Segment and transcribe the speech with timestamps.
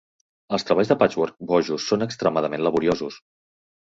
[0.57, 3.19] Els treballs de patchwork bojos són extremadament laboriosos.